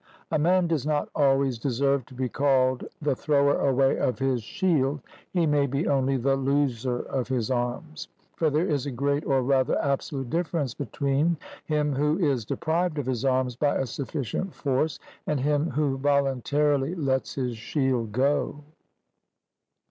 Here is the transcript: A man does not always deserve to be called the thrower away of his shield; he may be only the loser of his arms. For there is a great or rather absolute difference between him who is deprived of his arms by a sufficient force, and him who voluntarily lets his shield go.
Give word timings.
A 0.31 0.39
man 0.39 0.65
does 0.65 0.83
not 0.83 1.09
always 1.13 1.59
deserve 1.59 2.07
to 2.07 2.15
be 2.15 2.27
called 2.27 2.85
the 3.03 3.15
thrower 3.15 3.59
away 3.69 3.99
of 3.99 4.17
his 4.17 4.41
shield; 4.41 4.99
he 5.29 5.45
may 5.45 5.67
be 5.67 5.87
only 5.87 6.17
the 6.17 6.35
loser 6.35 7.01
of 7.01 7.27
his 7.27 7.51
arms. 7.51 8.07
For 8.35 8.49
there 8.49 8.67
is 8.67 8.87
a 8.87 8.91
great 8.91 9.23
or 9.27 9.43
rather 9.43 9.79
absolute 9.79 10.31
difference 10.31 10.73
between 10.73 11.37
him 11.65 11.93
who 11.93 12.17
is 12.17 12.45
deprived 12.45 12.97
of 12.97 13.05
his 13.05 13.23
arms 13.23 13.55
by 13.55 13.75
a 13.75 13.85
sufficient 13.85 14.55
force, 14.55 14.97
and 15.27 15.39
him 15.39 15.69
who 15.69 15.99
voluntarily 15.99 16.95
lets 16.95 17.35
his 17.35 17.55
shield 17.55 18.11
go. 18.11 18.63